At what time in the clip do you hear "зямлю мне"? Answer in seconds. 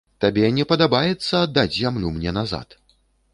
1.81-2.35